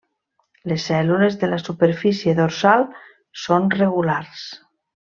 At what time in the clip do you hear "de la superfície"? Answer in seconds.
1.43-2.35